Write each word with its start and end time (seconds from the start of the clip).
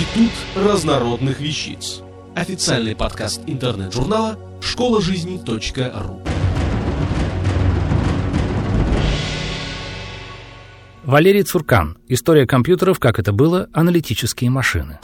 Институт 0.00 0.32
разнородных 0.56 1.40
вещиц. 1.40 2.00
Официальный 2.34 2.96
подкаст 2.96 3.42
интернет-журнала 3.46 4.38
школа 4.62 5.02
жизни 5.02 5.38
.ру. 5.46 6.22
Валерий 11.04 11.42
Цуркан. 11.42 11.98
История 12.08 12.46
компьютеров, 12.46 12.98
как 12.98 13.18
это 13.18 13.32
было, 13.34 13.68
аналитические 13.74 14.48
машины. 14.48 14.98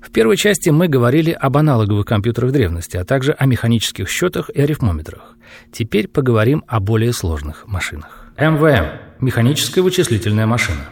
В 0.00 0.10
первой 0.10 0.36
части 0.36 0.70
мы 0.70 0.88
говорили 0.88 1.30
об 1.30 1.56
аналоговых 1.58 2.06
компьютерах 2.06 2.50
древности, 2.50 2.96
а 2.96 3.04
также 3.04 3.36
о 3.38 3.46
механических 3.46 4.08
счетах 4.08 4.50
и 4.50 4.60
арифмометрах. 4.60 5.36
Теперь 5.70 6.08
поговорим 6.08 6.64
о 6.66 6.80
более 6.80 7.12
сложных 7.12 7.68
машинах. 7.68 8.26
МВМ– 8.36 8.98
механическая 9.20 9.82
вычислительная 9.82 10.46
машина. 10.46 10.86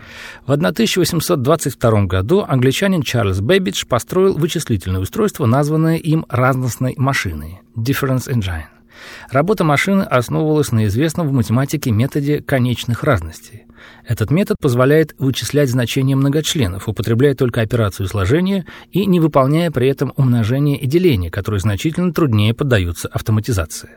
В 0.46 0.52
1822 0.52 2.04
году 2.04 2.44
англичанин 2.46 3.02
Чарльз 3.02 3.40
Бэббидж 3.40 3.86
построил 3.86 4.36
вычислительное 4.36 5.00
устройство, 5.00 5.46
названное 5.46 5.96
им 5.96 6.26
разностной 6.28 6.94
машиной– 6.96 7.60
Difference 7.76 8.28
Engine. 8.28 8.64
Работа 9.30 9.64
машины 9.64 10.02
основывалась 10.02 10.72
на 10.72 10.86
известном 10.86 11.28
в 11.28 11.32
математике 11.32 11.90
методе 11.90 12.42
конечных 12.42 13.04
разностей. 13.04 13.63
Этот 14.06 14.30
метод 14.30 14.58
позволяет 14.60 15.14
вычислять 15.18 15.70
значения 15.70 16.14
многочленов, 16.14 16.88
употребляя 16.88 17.34
только 17.34 17.62
операцию 17.62 18.06
сложения 18.06 18.66
и 18.92 19.06
не 19.06 19.18
выполняя 19.18 19.70
при 19.70 19.88
этом 19.88 20.12
умножение 20.16 20.78
и 20.78 20.86
деление, 20.86 21.30
которые 21.30 21.60
значительно 21.60 22.12
труднее 22.12 22.52
поддаются 22.52 23.08
автоматизации. 23.08 23.90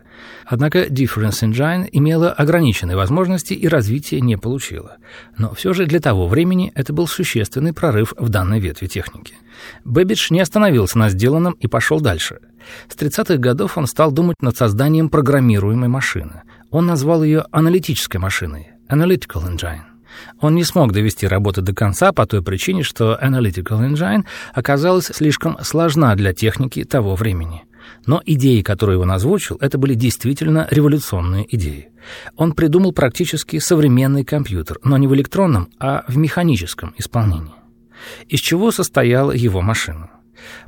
Однако 0.45 0.85
Difference 0.85 1.43
Engine 1.43 1.89
имела 1.91 2.31
ограниченные 2.31 2.95
возможности 2.95 3.53
и 3.53 3.67
развития 3.67 4.21
не 4.21 4.37
получила. 4.37 4.97
Но 5.37 5.53
все 5.53 5.73
же 5.73 5.85
для 5.85 5.99
того 5.99 6.27
времени 6.27 6.71
это 6.73 6.93
был 6.93 7.07
существенный 7.07 7.73
прорыв 7.73 8.13
в 8.17 8.29
данной 8.29 8.59
ветви 8.59 8.87
техники. 8.87 9.33
Бэббидж 9.83 10.27
не 10.31 10.39
остановился 10.39 10.97
на 10.97 11.09
сделанном 11.09 11.53
и 11.53 11.67
пошел 11.67 11.99
дальше. 11.99 12.39
С 12.87 12.95
30-х 12.95 13.37
годов 13.37 13.77
он 13.77 13.87
стал 13.87 14.11
думать 14.11 14.37
над 14.41 14.55
созданием 14.55 15.09
программируемой 15.09 15.89
машины. 15.89 16.43
Он 16.71 16.85
назвал 16.85 17.23
ее 17.23 17.45
аналитической 17.51 18.17
машиной– 18.17 18.69
Analytical 18.89 19.47
Engine. 19.47 19.81
Он 20.39 20.55
не 20.55 20.63
смог 20.63 20.93
довести 20.93 21.27
работу 21.27 21.61
до 21.61 21.73
конца 21.73 22.11
по 22.11 22.25
той 22.25 22.41
причине, 22.41 22.83
что 22.83 23.19
Analytical 23.21 23.87
Engine 23.89 24.25
оказалась 24.53 25.05
слишком 25.05 25.57
сложна 25.63 26.15
для 26.15 26.33
техники 26.33 26.83
того 26.83 27.15
времени. 27.15 27.63
Но 28.05 28.21
идеи, 28.25 28.61
которые 28.61 28.99
он 28.99 29.11
озвучил, 29.11 29.57
это 29.61 29.77
были 29.77 29.93
действительно 29.93 30.67
революционные 30.71 31.45
идеи. 31.55 31.89
Он 32.35 32.53
придумал 32.53 32.93
практически 32.93 33.59
современный 33.59 34.23
компьютер, 34.23 34.79
но 34.83 34.97
не 34.97 35.07
в 35.07 35.15
электронном, 35.15 35.69
а 35.79 36.03
в 36.07 36.17
механическом 36.17 36.93
исполнении. 36.97 37.53
Из 38.27 38.39
чего 38.39 38.71
состояла 38.71 39.31
его 39.31 39.61
машина? 39.61 40.11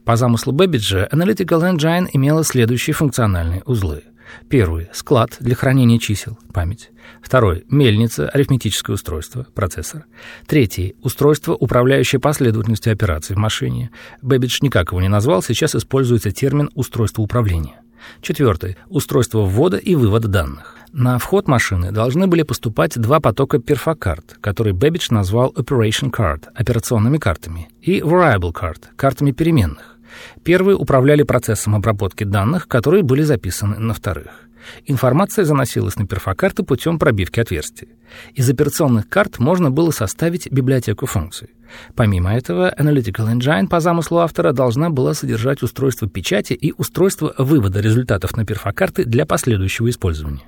По 0.04 0.16
замыслу 0.16 0.52
Бэббиджа, 0.52 1.08
Analytical 1.12 1.76
Engine 1.76 2.10
имела 2.12 2.44
следующие 2.44 2.94
функциональные 2.94 3.62
узлы. 3.66 4.04
Первый– 4.50 4.90
склад 4.94 5.38
для 5.40 5.56
хранения 5.56 6.00
чисел, 6.00 6.38
память. 6.54 6.92
Второй– 7.22 7.66
мельница, 7.70 8.30
арифметическое 8.30 8.96
устройство, 8.96 9.48
процессор. 9.54 10.06
Третий– 10.48 10.96
устройство, 11.04 11.54
управляющее 11.54 12.20
последовательностью 12.20 12.94
операций 12.94 13.36
в 13.36 13.40
машине. 13.40 13.92
Бэббидж 14.22 14.60
никак 14.62 14.92
его 14.92 15.02
не 15.02 15.10
назвал, 15.10 15.42
сейчас 15.42 15.76
используется 15.76 16.32
термин 16.32 16.70
«устройство 16.76 17.22
управления». 17.22 17.82
Четвертый– 18.22 18.78
устройство 18.90 19.40
ввода 19.40 19.78
и 19.78 19.96
вывода 19.96 20.28
данных. 20.28 20.76
На 20.92 21.20
вход 21.20 21.48
машины 21.48 21.92
должны 21.92 22.28
были 22.28 22.42
поступать 22.42 23.00
два 23.00 23.20
потока 23.20 23.60
перфокарт, 23.60 24.38
которые 24.42 24.74
Бэббидж 24.74 25.08
назвал 25.12 25.54
Operation 25.56 26.10
Card– 26.10 26.46
операционными 26.56 27.18
картами, 27.18 27.70
и 27.82 28.00
Variable 28.00 28.54
Card– 28.54 28.86
картами 28.96 29.32
переменных. 29.32 29.99
Первые 30.44 30.76
управляли 30.76 31.24
процессом 31.24 31.76
обработки 31.76 32.24
данных, 32.24 32.68
которые 32.68 33.04
были 33.04 33.24
записаны 33.24 33.78
на 33.78 33.94
вторых. 33.94 34.50
Информация 34.86 35.46
заносилась 35.46 35.98
на 35.98 36.06
перфокарты 36.06 36.64
путем 36.64 37.00
пробивки 37.00 37.40
отверстий. 37.40 37.90
Из 38.34 38.50
операционных 38.50 39.08
карт 39.08 39.40
можно 39.40 39.72
было 39.72 39.92
составить 39.92 40.52
библиотеку 40.52 41.06
функций. 41.06 41.50
Помимо 41.96 42.34
этого, 42.36 42.74
Analytical 42.78 43.32
Engine 43.34 43.68
по 43.68 43.80
замыслу 43.80 44.20
автора 44.20 44.52
должна 44.54 44.90
была 44.90 45.14
содержать 45.14 45.62
устройство 45.62 46.10
печати 46.10 46.54
и 46.54 46.74
устройство 46.76 47.34
вывода 47.38 47.80
результатов 47.80 48.36
на 48.36 48.46
перфокарты 48.46 49.06
для 49.06 49.26
последующего 49.26 49.90
использования. 49.90 50.46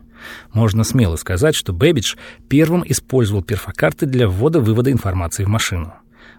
Можно 0.53 0.83
смело 0.83 1.15
сказать, 1.15 1.55
что 1.55 1.73
Бэббидж 1.73 2.15
первым 2.47 2.83
использовал 2.85 3.43
перфокарты 3.43 4.05
для 4.05 4.27
ввода-вывода 4.27 4.91
информации 4.91 5.43
в 5.43 5.47
машину. 5.47 5.93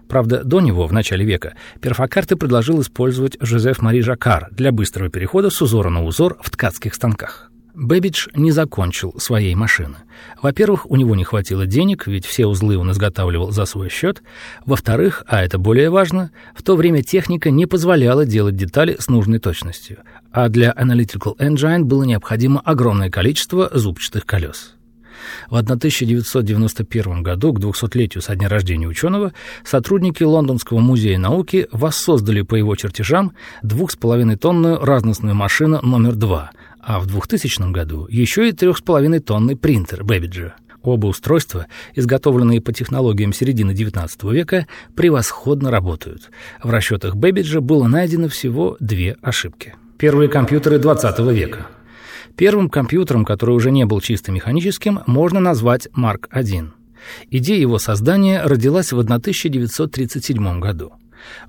Правда, 0.07 0.43
до 0.43 0.59
него, 0.59 0.85
в 0.87 0.93
начале 0.93 1.25
века, 1.25 1.55
перфокарты 1.81 2.35
предложил 2.35 2.81
использовать 2.81 3.37
Жозеф 3.39 3.81
Мари 3.81 4.01
Жаккар 4.01 4.49
для 4.51 4.71
быстрого 4.71 5.09
перехода 5.09 5.49
с 5.49 5.61
узора 5.61 5.89
на 5.89 6.03
узор 6.03 6.37
в 6.41 6.49
ткацких 6.49 6.93
станках. 6.93 7.49
Бэббидж 7.75 8.27
не 8.35 8.51
закончил 8.51 9.15
своей 9.17 9.55
машины. 9.55 9.97
Во-первых, 10.41 10.89
у 10.91 10.95
него 10.95 11.15
не 11.15 11.23
хватило 11.23 11.65
денег, 11.65 12.05
ведь 12.05 12.25
все 12.25 12.45
узлы 12.45 12.77
он 12.77 12.91
изготавливал 12.91 13.51
за 13.51 13.65
свой 13.65 13.89
счет. 13.89 14.21
Во-вторых, 14.65 15.23
а 15.27 15.43
это 15.43 15.57
более 15.57 15.89
важно, 15.89 16.29
в 16.55 16.61
то 16.61 16.75
время 16.75 17.01
техника 17.01 17.49
не 17.49 17.65
позволяла 17.65 18.25
делать 18.27 18.55
детали 18.55 18.95
с 18.99 19.07
нужной 19.07 19.39
точностью, 19.39 19.99
а 20.31 20.49
для 20.49 20.71
Analytical 20.71 21.35
Engine 21.39 21.83
было 21.83 22.03
необходимо 22.03 22.61
огромное 22.61 23.09
количество 23.09 23.71
зубчатых 23.73 24.27
колес. 24.27 24.75
В 25.49 25.57
1991 25.57 27.23
году, 27.23 27.53
к 27.53 27.59
200-летию 27.59 28.21
со 28.21 28.35
дня 28.35 28.49
рождения 28.49 28.87
ученого, 28.87 29.33
сотрудники 29.63 30.23
Лондонского 30.23 30.79
музея 30.79 31.17
науки 31.17 31.67
воссоздали 31.71 32.41
по 32.41 32.55
его 32.55 32.75
чертежам 32.75 33.33
2,5-тонную 33.63 34.83
разностную 34.83 35.35
машину 35.35 35.79
номер 35.81 36.15
2, 36.15 36.51
а 36.81 36.99
в 36.99 37.07
2000 37.07 37.71
году 37.71 38.07
еще 38.09 38.49
и 38.49 38.51
3,5-тонный 38.51 39.55
принтер 39.55 40.03
Бэбиджа. 40.03 40.55
Оба 40.81 41.07
устройства, 41.07 41.67
изготовленные 41.95 42.59
по 42.59 42.73
технологиям 42.73 43.31
середины 43.31 43.71
XIX 43.71 44.09
века, 44.33 44.67
превосходно 44.95 45.71
работают. 45.71 46.29
В 46.61 46.69
расчетах 46.69 47.15
Бэбиджа 47.15 47.61
было 47.61 47.87
найдено 47.87 48.27
всего 48.27 48.75
две 48.81 49.15
ошибки. 49.21 49.75
Первые 49.97 50.27
компьютеры 50.27 50.77
XX 50.77 51.33
века– 51.33 51.67
Первым 52.35 52.69
компьютером, 52.69 53.25
который 53.25 53.55
уже 53.55 53.71
не 53.71 53.85
был 53.85 54.01
чисто 54.01 54.31
механическим, 54.31 55.01
можно 55.05 55.39
назвать 55.39 55.87
Марк-1. 55.93 56.71
Идея 57.29 57.59
его 57.59 57.79
создания 57.79 58.43
родилась 58.43 58.91
в 58.91 58.99
1937 58.99 60.59
году. 60.59 60.93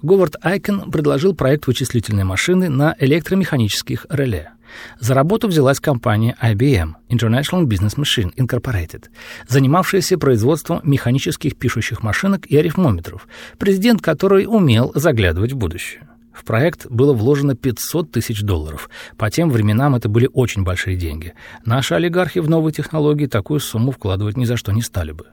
Говард 0.03 0.37
Айкен 0.43 0.91
предложил 0.91 1.35
проект 1.35 1.67
вычислительной 1.67 2.25
машины 2.25 2.69
на 2.69 2.95
электромеханических 2.99 4.07
реле. 4.11 4.51
За 4.99 5.15
работу 5.15 5.49
взялась 5.49 5.81
компания 5.81 6.37
IBM 6.43 6.95
International 7.09 7.65
Business 7.65 7.97
Machine 7.97 8.35
Incorporated, 8.37 9.05
занимавшаяся 9.49 10.19
производством 10.19 10.81
механических 10.83 11.57
пишущих 11.57 12.03
машинок 12.03 12.47
и 12.47 12.57
арифмометров, 12.57 13.29
президент 13.59 14.03
которой 14.03 14.47
умел 14.47 14.93
заглядывать 14.95 15.53
в 15.53 15.57
будущее. 15.57 16.09
В 16.35 16.45
проект 16.45 16.87
было 16.91 17.13
вложено 17.13 17.55
500 17.55 18.11
тысяч 18.11 18.43
долларов. 18.43 18.91
По 19.17 19.31
тем 19.31 19.51
временам 19.51 19.95
это 19.95 20.09
были 20.09 20.29
очень 20.33 20.65
большие 20.65 20.97
деньги. 20.97 21.35
Наши 21.65 21.95
олигархи 21.95 22.41
в 22.41 22.51
новые 22.51 22.73
технологии 22.73 23.27
такую 23.27 23.61
сумму 23.61 23.93
вкладывать 23.93 24.37
ни 24.37 24.45
за 24.45 24.57
что 24.57 24.73
не 24.73 24.83
стали 24.83 25.13
бы. 25.13 25.27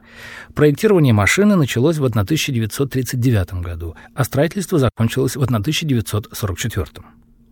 Проектирование 0.54 1.14
машины 1.14 1.56
началось 1.56 1.98
в 1.98 2.06
1939 2.06 3.54
году, 3.56 3.96
а 4.14 4.24
строительство 4.24 4.78
закончилось 4.78 5.36
в 5.36 5.42
1944. 5.42 6.88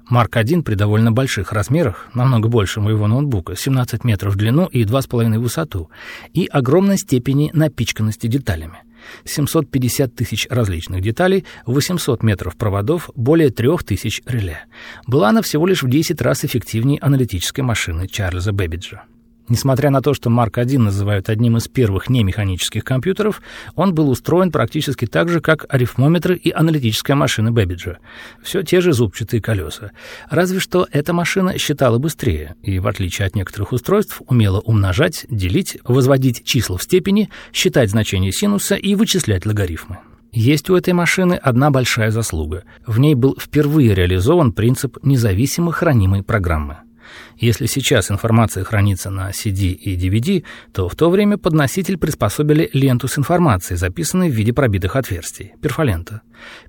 Марк-1 0.10 0.64
при 0.64 0.74
довольно 0.74 1.12
больших 1.12 1.54
размерах, 1.54 2.08
намного 2.14 2.50
больше 2.50 2.82
моего 2.82 3.08
ноутбука, 3.08 3.56
17 3.56 4.04
метров 4.04 4.34
в 4.34 4.38
длину 4.38 4.66
и 4.66 4.84
2,5 4.84 5.38
в 5.38 5.42
высоту, 5.42 5.90
и 6.34 6.48
огромной 6.48 6.98
степени 6.98 7.52
напичканности 7.54 8.26
деталями. 8.26 8.80
750 9.26 10.16
тысяч 10.16 10.48
различных 10.50 11.02
деталей, 11.02 11.46
800 11.66 12.24
метров 12.24 12.56
проводов, 12.58 13.10
более 13.16 13.50
3000 13.50 14.24
реле. 14.26 14.66
Была 15.08 15.30
она 15.30 15.42
всего 15.42 15.68
лишь 15.68 15.84
в 15.84 15.90
10 15.90 16.22
раз 16.22 16.46
эффективнее 16.46 17.00
аналитической 17.00 17.62
машины 17.62 18.08
Чарльза 18.08 18.52
Бэббиджа. 18.52 19.04
Несмотря 19.50 19.90
на 19.90 20.02
то, 20.02 20.14
что 20.14 20.30
Марк-1 20.30 20.78
называют 20.78 21.28
одним 21.28 21.58
из 21.58 21.68
первых 21.68 22.08
немеханических 22.08 22.84
компьютеров, 22.84 23.42
он 23.76 23.96
был 23.96 24.10
устроен 24.12 24.52
практически 24.52 25.08
так 25.08 25.28
же, 25.28 25.42
как 25.42 25.66
арифмометры 25.68 26.36
и 26.36 26.52
аналитическая 26.52 27.16
машина 27.16 27.52
Бэббиджа. 27.52 27.98
Все 28.44 28.62
те 28.62 28.80
же 28.80 28.94
зубчатые 28.94 29.42
колеса. 29.42 29.92
Разве 30.30 30.60
что 30.60 30.88
эта 30.92 31.14
машина 31.14 31.58
считала 31.58 31.98
быстрее 31.98 32.56
и, 32.62 32.78
в 32.78 32.88
отличие 32.88 33.26
от 33.26 33.36
некоторых 33.36 33.72
устройств, 33.72 34.22
умела 34.28 34.60
умножать, 34.60 35.26
делить, 35.30 35.80
возводить 35.84 36.44
числа 36.44 36.78
в 36.78 36.84
степени, 36.84 37.30
считать 37.52 37.90
значение 37.90 38.32
синуса 38.32 38.76
и 38.76 38.94
вычислять 38.94 39.48
логарифмы. 39.48 39.98
Есть 40.32 40.70
у 40.70 40.76
этой 40.76 40.94
машины 40.94 41.34
одна 41.34 41.72
большая 41.72 42.12
заслуга. 42.12 42.66
В 42.86 43.00
ней 43.00 43.16
был 43.16 43.36
впервые 43.40 43.96
реализован 43.96 44.52
принцип 44.52 45.00
независимо 45.02 45.72
хранимой 45.72 46.22
программы– 46.22 46.78
Если 47.38 47.66
сейчас 47.66 48.12
информация 48.12 48.64
хранится 48.64 49.10
на 49.10 49.30
CD 49.30 49.72
и 49.72 49.96
DVD, 49.96 50.44
то 50.72 50.90
в 50.90 50.96
то 50.96 51.10
время 51.10 51.38
под 51.38 51.54
носитель 51.54 51.98
приспособили 51.98 52.70
ленту 52.74 53.08
с 53.08 53.18
информацией, 53.18 53.78
записанной 53.78 54.30
в 54.30 54.34
виде 54.34 54.54
пробитых 54.54 54.96
отверстий, 54.96 55.54
перфолента. 55.62 56.22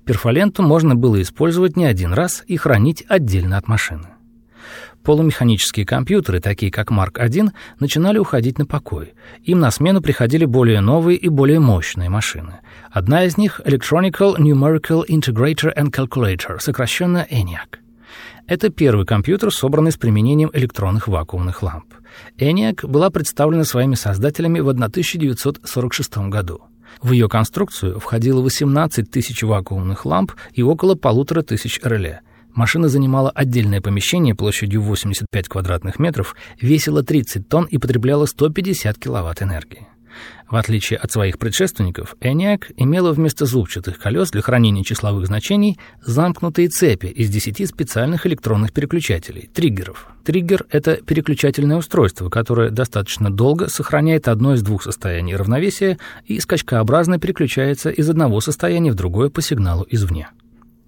Перфоленту 0.05 0.63
можно 0.63 0.95
было 0.95 1.21
использовать 1.21 1.75
не 1.77 1.85
один 1.85 2.13
раз 2.13 2.43
и 2.47 2.57
хранить 2.57 3.03
отдельно 3.07 3.57
от 3.57 3.67
машины. 3.67 4.07
Полумеханические 5.03 5.85
компьютеры, 5.85 6.39
такие 6.39 6.71
как 6.71 6.91
Mark 6.91 7.19
I, 7.19 7.51
начинали 7.79 8.19
уходить 8.19 8.59
на 8.59 8.65
покой. 8.67 9.13
Им 9.43 9.59
на 9.59 9.71
смену 9.71 10.01
приходили 10.01 10.45
более 10.45 10.79
новые 10.79 11.17
и 11.17 11.27
более 11.27 11.59
мощные 11.59 12.09
машины. 12.09 12.59
Одна 12.91 13.23
из 13.23 13.37
них— 13.37 13.61
Electronical 13.65 14.37
Numerical 14.37 15.03
Integrator 15.07 15.75
and 15.75 15.91
Calculator, 15.91 16.59
сокращенно 16.59 17.25
ENIAC. 17.31 17.79
Это 18.47 18.69
первый 18.69 19.05
компьютер, 19.05 19.51
собранный 19.51 19.91
с 19.91 19.97
применением 19.97 20.49
электронных 20.53 21.07
вакуумных 21.07 21.63
ламп. 21.63 21.93
ENIAC 22.37 22.87
была 22.87 23.09
представлена 23.09 23.63
своими 23.63 23.95
создателями 23.95 24.59
в 24.59 24.69
1946 24.69 26.17
году. 26.29 26.61
В 27.01 27.11
ее 27.13 27.29
конструкцию 27.29 27.99
входило 27.99 28.41
18 28.41 29.09
тысяч 29.09 29.43
вакуумных 29.43 30.05
ламп 30.05 30.33
и 30.53 30.61
около 30.61 30.95
полутора 30.95 31.41
тысяч 31.41 31.79
реле— 31.83 32.21
Машина 32.53 32.89
занимала 32.89 33.29
отдельное 33.29 33.81
помещение 33.81 34.35
площадью 34.35 34.81
85 34.81 35.47
квадратных 35.47 35.99
метров, 35.99 36.35
весила 36.59 37.01
30 37.01 37.47
тонн 37.47 37.65
и 37.65 37.77
потребляла 37.77 38.25
150 38.25 38.97
киловатт 38.97 39.41
энергии. 39.41 39.87
В 40.51 40.57
отличие 40.57 40.99
от 40.99 41.09
своих 41.09 41.39
предшественников, 41.39 42.17
ENIAC 42.19 42.73
имела 42.75 43.13
вместо 43.13 43.45
зубчатых 43.45 43.97
колес 43.97 44.31
для 44.31 44.41
хранения 44.41 44.83
числовых 44.83 45.25
значений 45.25 45.79
замкнутые 46.01 46.67
цепи 46.67 47.05
из 47.05 47.29
10 47.29 47.69
специальных 47.69 48.27
электронных 48.27 48.73
переключателей, 48.73 49.49
триггеров. 49.53 50.09
Триггер— 50.25 50.65
это 50.69 50.97
переключательное 50.97 51.77
устройство, 51.77 52.27
которое 52.27 52.69
достаточно 52.69 53.29
долго 53.29 53.69
сохраняет 53.69 54.27
одно 54.27 54.53
из 54.53 54.61
двух 54.61 54.83
состояний 54.83 55.37
равновесия 55.37 55.97
и 56.25 56.37
скачкообразно 56.41 57.17
переключается 57.17 57.89
из 57.89 58.09
одного 58.09 58.41
состояния 58.41 58.91
в 58.91 58.95
другое 58.95 59.29
по 59.29 59.41
сигналу 59.41 59.87
извне. 59.89 60.27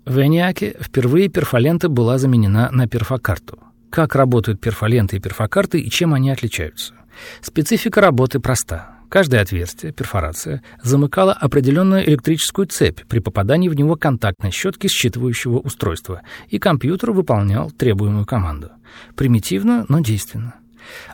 В 0.06 0.20
Эниаке 0.20 0.76
впервые 0.82 1.30
перфолента 1.30 1.88
была 1.88 2.18
заменена 2.18 2.70
на 2.74 2.90
перфокарту. 2.90 3.60
Как 3.90 4.14
работают 4.16 4.60
перфоленты 4.60 5.16
и 5.16 5.20
перфокарты 5.22 5.80
и 5.80 5.90
чем 5.90 6.14
они 6.14 6.32
отличаются? 6.32 6.94
Специфика 7.42 8.02
работы 8.02 8.42
проста. 8.42 8.94
Каждое 9.14 9.42
отверстие, 9.42 9.92
перфорация, 9.92 10.64
замыкала 10.82 11.34
определенную 11.34 12.04
электрическую 12.10 12.66
цепь 12.66 13.02
при 13.08 13.20
попадании 13.20 13.70
в 13.70 13.76
него 13.76 13.96
контактной 13.96 14.50
щетки 14.50 14.88
считывающего 14.88 15.60
устройства, 15.60 16.24
и 16.50 16.58
компьютер 16.58 17.12
выполнял 17.12 17.70
требуемую 17.70 18.26
команду. 18.26 18.72
Примитивно, 19.16 19.86
но 19.88 20.00
действенно. 20.00 20.56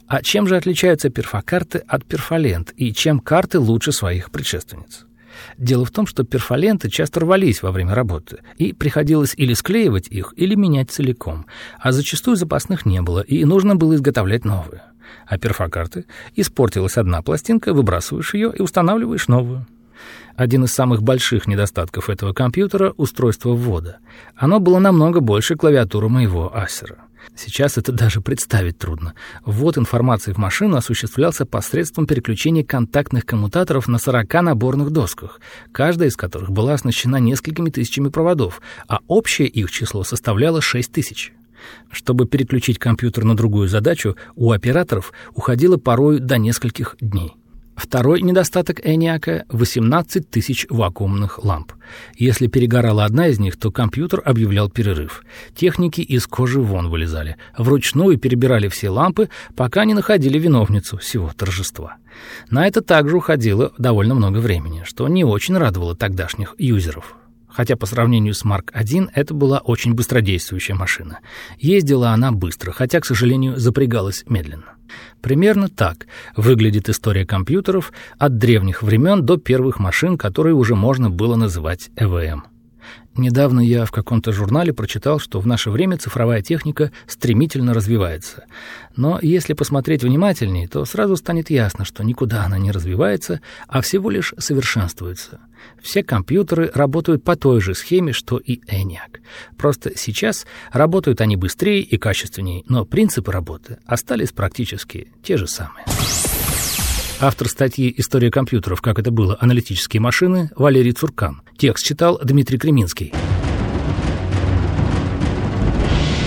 А 0.07 0.21
чем 0.21 0.47
же 0.47 0.55
отличаются 0.55 1.09
перфокарты 1.09 1.79
от 1.79 2.05
перфолент, 2.05 2.71
и 2.77 2.93
чем 2.93 3.19
карты 3.19 3.59
лучше 3.59 3.91
своих 3.91 4.31
предшественниц? 4.31 5.05
Дело 5.57 5.83
в 5.83 5.91
том, 5.91 6.07
что 6.07 6.23
перфоленты 6.23 6.89
часто 6.89 7.19
рвались 7.19 7.61
во 7.61 7.73
время 7.73 7.95
работы, 7.95 8.37
и 8.57 8.71
приходилось 8.71 9.33
или 9.35 9.53
склеивать 9.53 10.07
их, 10.07 10.33
или 10.37 10.55
менять 10.55 10.89
целиком, 10.89 11.47
а 11.81 11.91
зачастую 11.91 12.37
запасных 12.37 12.85
не 12.85 13.01
было, 13.01 13.19
и 13.19 13.43
нужно 13.43 13.75
было 13.75 13.95
изготовлять 13.95 14.45
новые. 14.45 14.83
А 15.25 15.37
перфокарты 15.37 16.05
испортилась 16.35 16.97
одна 16.97 17.21
пластинка, 17.21 17.73
выбрасываешь 17.73 18.33
ее 18.33 18.53
и 18.55 18.61
устанавливаешь 18.61 19.27
новую. 19.27 19.65
Один 20.35 20.63
из 20.63 20.73
самых 20.73 21.03
больших 21.03 21.47
недостатков 21.47 22.09
этого 22.09 22.33
компьютера— 22.33 22.93
устройство 22.97 23.49
ввода. 23.49 23.97
Оно 24.35 24.59
было 24.59 24.79
намного 24.79 25.19
больше 25.19 25.55
клавиатуры 25.55 26.07
моего 26.07 26.55
Асера. 26.55 26.99
Сейчас 27.35 27.77
это 27.77 27.91
даже 27.91 28.21
представить 28.21 28.77
трудно. 28.77 29.13
Ввод 29.45 29.77
информации 29.77 30.33
в 30.33 30.37
машину 30.37 30.77
осуществлялся 30.77 31.45
посредством 31.45 32.05
переключения 32.05 32.63
контактных 32.63 33.25
коммутаторов 33.25 33.87
на 33.87 33.99
40 33.99 34.33
наборных 34.41 34.91
досках, 34.91 35.39
каждая 35.71 36.09
из 36.09 36.15
которых 36.15 36.51
была 36.51 36.73
оснащена 36.73 37.17
несколькими 37.17 37.69
тысячами 37.69 38.09
проводов, 38.09 38.61
а 38.87 38.99
общее 39.07 39.47
их 39.47 39.71
число 39.71 40.03
составляло 40.03 40.61
6 40.61 40.91
тысяч. 40.91 41.33
Чтобы 41.91 42.25
переключить 42.25 42.79
компьютер 42.79 43.23
на 43.23 43.35
другую 43.35 43.67
задачу, 43.67 44.15
у 44.35 44.51
операторов 44.51 45.13
уходило 45.33 45.77
порой 45.77 46.19
до 46.19 46.37
нескольких 46.37 46.95
дней. 46.99 47.33
Второй 47.79 48.21
недостаток 48.21 48.85
Эниака— 48.85 49.45
18 49.49 50.29
тысяч 50.29 50.67
вакуумных 50.69 51.45
ламп. 51.45 51.71
Если 52.17 52.47
перегорала 52.47 53.05
одна 53.05 53.27
из 53.27 53.39
них, 53.39 53.55
то 53.57 53.71
компьютер 53.71 54.21
объявлял 54.25 54.69
перерыв. 54.69 55.23
Техники 55.55 56.01
из 56.01 56.27
кожи 56.27 56.59
вон 56.59 56.89
вылезали. 56.89 57.37
Вручную 57.57 58.17
перебирали 58.17 58.67
все 58.67 58.89
лампы, 58.89 59.29
пока 59.55 59.85
не 59.85 59.93
находили 59.93 60.37
виновницу 60.37 60.97
всего 60.97 61.31
торжества. 61.33 61.95
На 62.49 62.67
это 62.67 62.81
также 62.81 63.15
уходило 63.15 63.71
довольно 63.77 64.13
много 64.13 64.39
времени, 64.39 64.83
что 64.85 65.07
не 65.07 65.23
очень 65.23 65.57
радовало 65.57 65.95
тогдашних 65.95 66.55
юзеров 66.57 67.15
хотя 67.49 67.75
по 67.75 67.85
сравнению 67.85 68.33
с 68.33 68.43
Марк 68.45 68.71
1 68.73 69.11
это 69.13 69.33
была 69.33 69.59
очень 69.59 69.93
быстродействующая 69.93 70.75
машина. 70.75 71.19
Ездила 71.57 72.11
она 72.11 72.31
быстро, 72.31 72.71
хотя, 72.71 72.99
к 72.99 73.05
сожалению, 73.05 73.57
запрягалась 73.57 74.23
медленно. 74.27 74.75
Примерно 75.21 75.69
так 75.69 76.07
выглядит 76.35 76.89
история 76.89 77.25
компьютеров 77.25 77.91
от 78.17 78.37
древних 78.37 78.83
времен 78.83 79.25
до 79.25 79.37
первых 79.37 79.79
машин, 79.79 80.17
которые 80.17 80.55
уже 80.55 80.75
можно 80.75 81.09
было 81.09 81.35
называть 81.35 81.89
ЭВМ. 81.95 82.43
Недавно 83.19 83.59
я 83.59 83.83
в 83.83 83.91
каком-то 83.91 84.31
журнале 84.31 84.73
прочитал, 84.73 85.19
что 85.19 85.41
в 85.41 85.45
наше 85.45 85.71
время 85.71 85.97
цифровая 85.97 86.41
техника 86.41 86.93
стремительно 87.05 87.73
развивается. 87.73 88.45
Но 88.95 89.19
если 89.21 89.51
посмотреть 89.53 90.03
внимательнее, 90.03 90.69
то 90.69 90.85
сразу 90.85 91.17
станет 91.17 91.49
ясно, 91.49 91.83
что 91.83 92.01
никуда 92.05 92.45
она 92.45 92.57
не 92.57 92.71
развивается, 92.71 93.41
а 93.67 93.81
всего 93.81 94.09
лишь 94.09 94.33
совершенствуется. 94.37 95.41
Все 95.81 96.01
компьютеры 96.01 96.71
работают 96.73 97.25
по 97.25 97.35
той 97.35 97.59
же 97.59 97.75
схеме, 97.75 98.13
что 98.13 98.37
и 98.37 98.61
ENIAC. 98.61 99.19
Просто 99.57 99.97
сейчас 99.97 100.45
работают 100.71 101.19
они 101.19 101.35
быстрее 101.35 101.81
и 101.81 101.97
качественнее, 101.97 102.63
но 102.69 102.85
принципы 102.85 103.33
работы 103.33 103.79
остались 103.85 104.31
практически 104.31 105.11
те 105.21 105.35
же 105.35 105.47
самые. 105.47 105.83
Автор 107.21 107.49
статьи 107.49 107.93
«История 107.97 108.31
компьютеров. 108.31 108.81
Как 108.81 108.97
это 108.97 109.11
было. 109.11 109.35
Аналитические 109.41 109.99
машины» 109.99 110.51
Валерий 110.55 110.93
Цуркан. 110.93 111.41
Текст 111.57 111.85
читал 111.85 112.17
Дмитрий 112.23 112.57
Креминский. 112.57 113.13